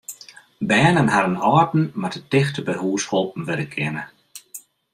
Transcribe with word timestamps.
Bern 0.69 0.97
en 1.01 1.11
harren 1.13 1.41
âlden 1.49 1.83
moatte 2.01 2.21
tichteby 2.31 2.75
hús 2.81 3.03
holpen 3.11 3.43
wurde 3.47 3.65
kinne. 3.73 4.03